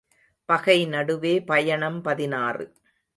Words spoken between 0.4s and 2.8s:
பகை நடுவே பயணம் பதினாறு.